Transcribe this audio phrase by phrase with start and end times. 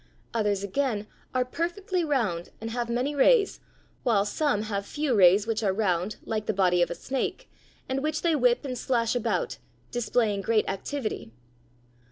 [0.33, 3.59] Others, again, are perfectly round and have many rays,
[4.01, 7.47] while some have few rays which are round, like the body of a snake,
[7.87, 9.59] and which they whip and slash about,
[9.91, 11.29] displaying great activity.